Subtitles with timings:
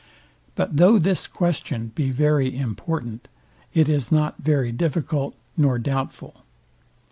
[0.55, 3.27] But though this question be very important,
[3.71, 6.43] it is not very difficult nor doubtful.